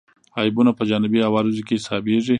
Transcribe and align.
عیبونه 0.39 0.71
په 0.77 0.83
جانبي 0.89 1.19
عوارضو 1.27 1.61
کې 1.67 1.75
حسابېږي. 1.79 2.29